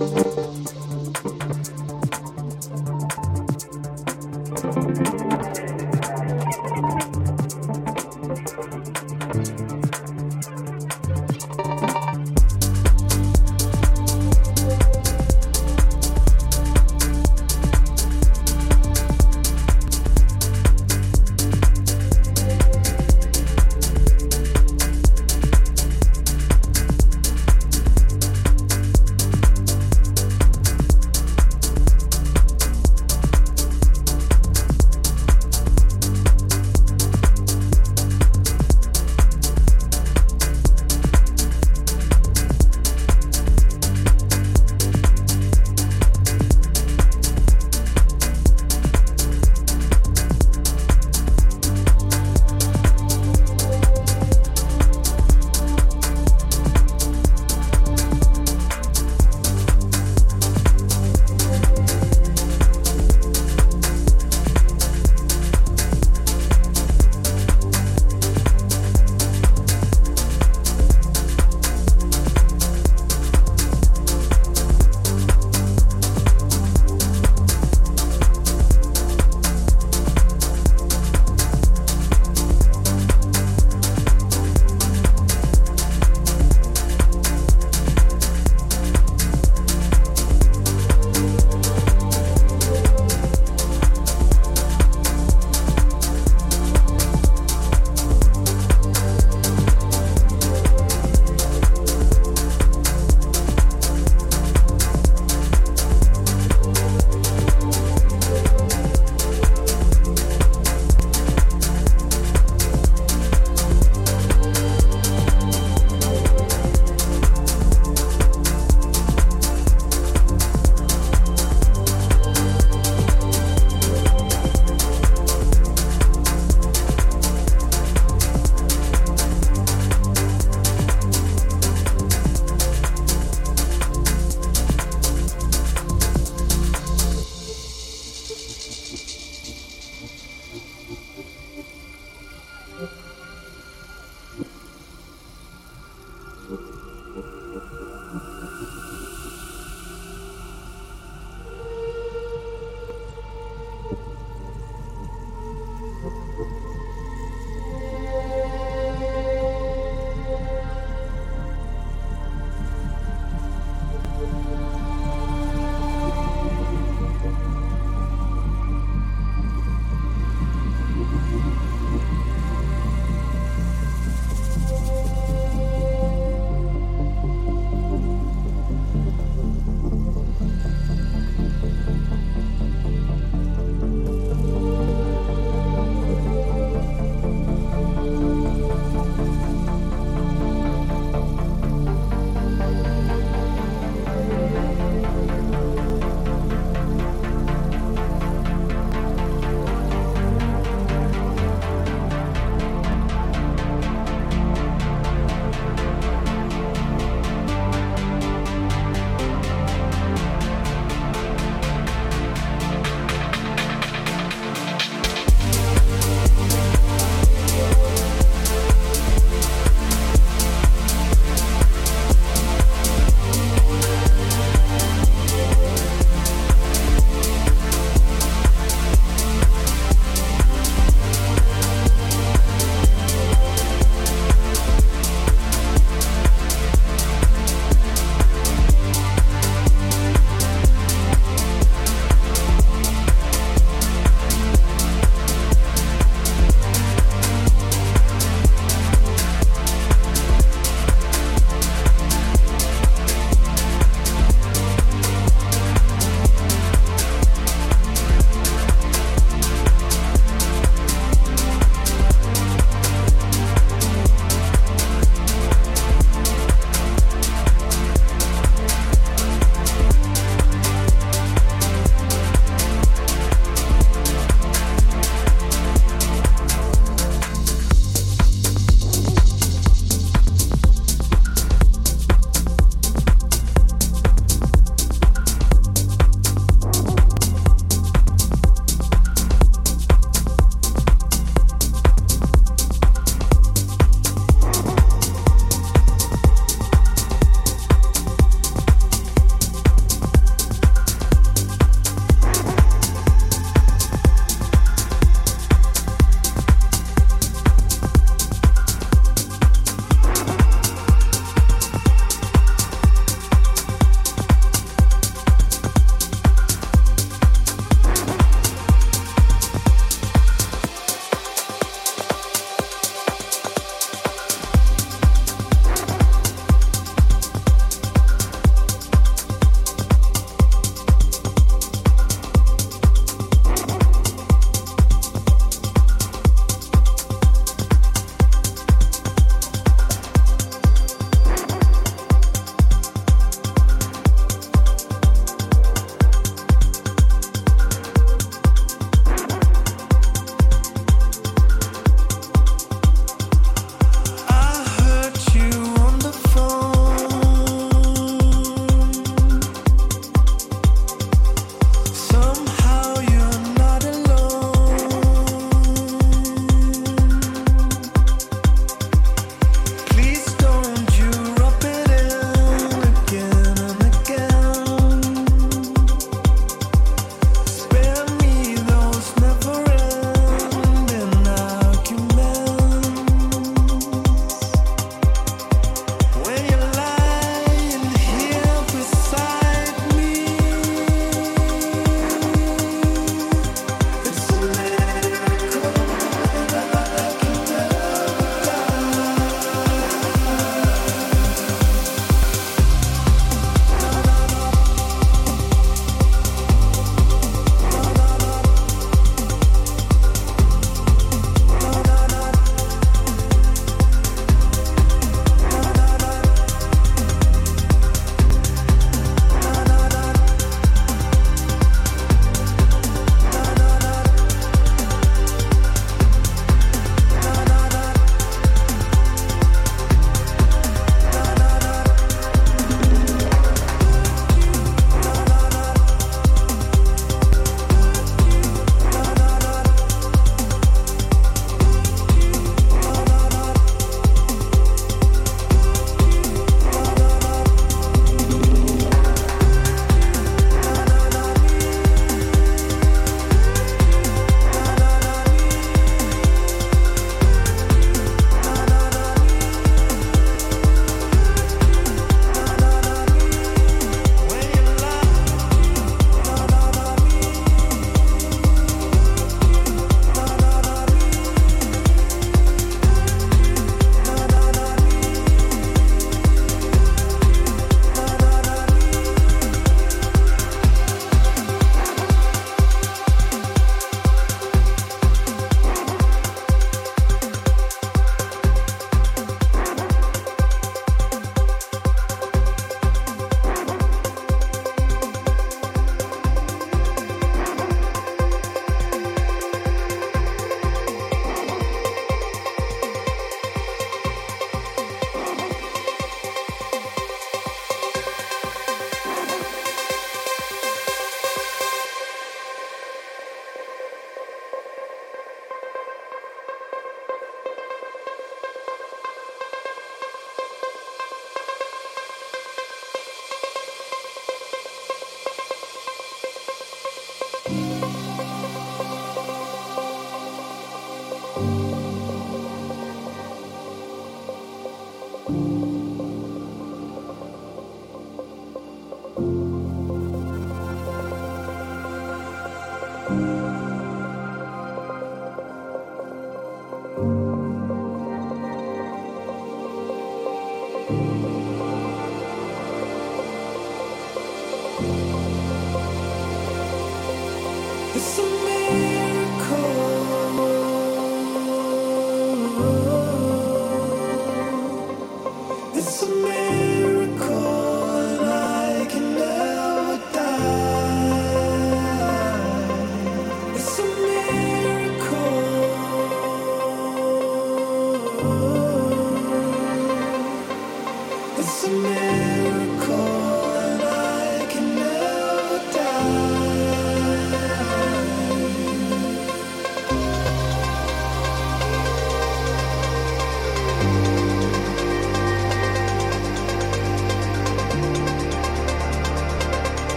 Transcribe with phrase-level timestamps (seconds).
[0.00, 0.25] you.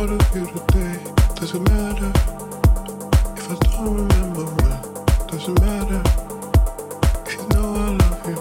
[0.00, 0.96] thought of you today.
[1.34, 2.10] Doesn't matter
[3.36, 4.78] if I don't remember when.
[5.26, 6.02] Doesn't matter
[7.26, 8.38] if you know I love you.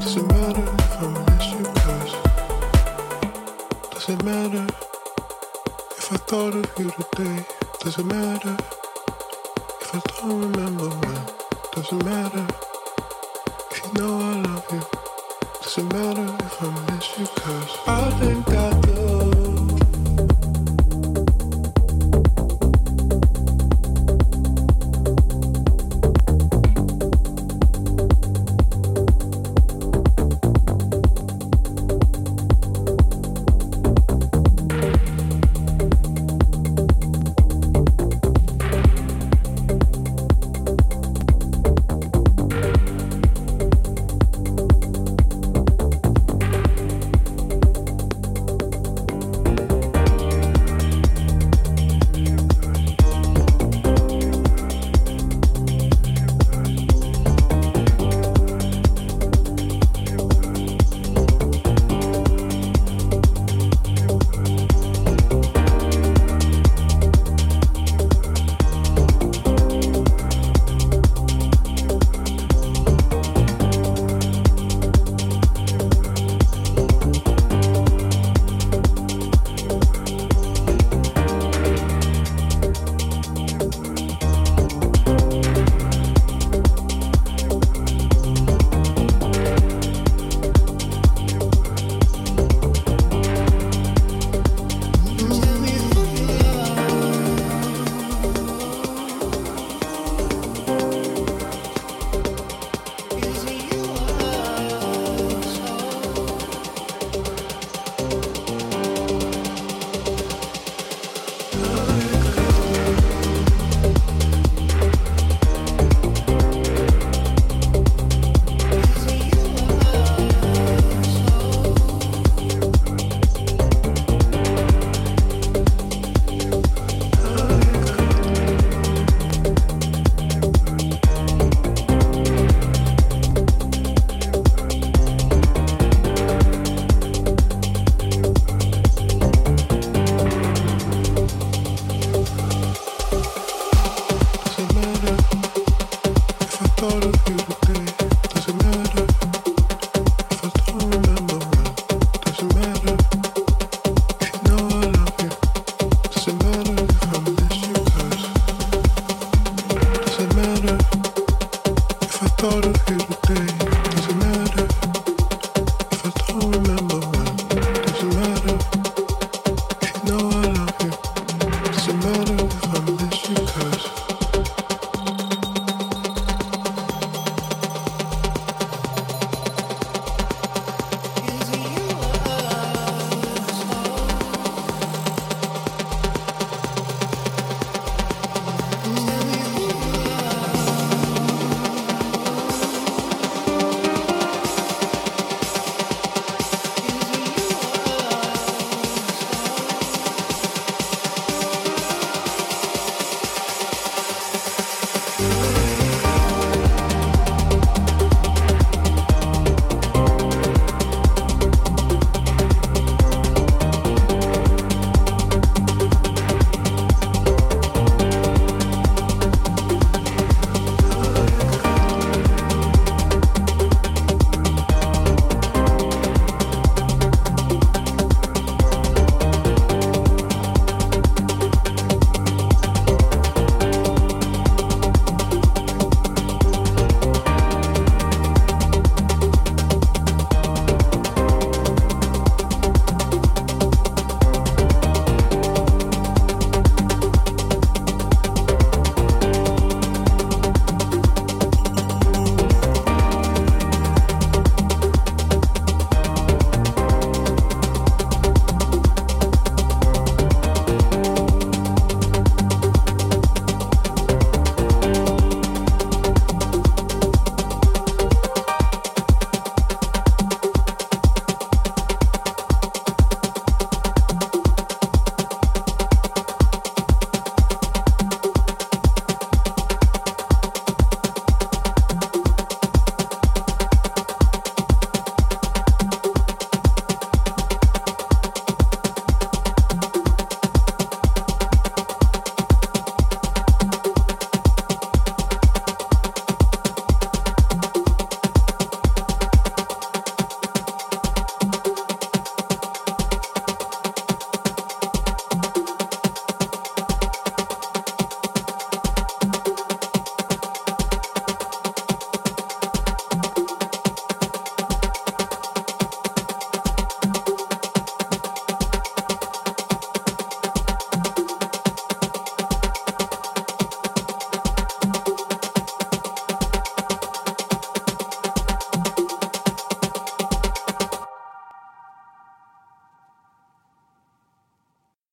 [0.00, 2.12] Doesn't matter if I miss you, cause.
[3.92, 4.66] Doesn't matter
[5.96, 7.44] if I thought of you today.
[7.80, 8.63] Doesn't matter.